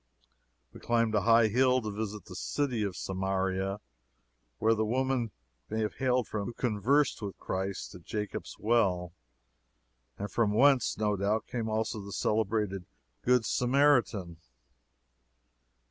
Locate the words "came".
11.45-11.69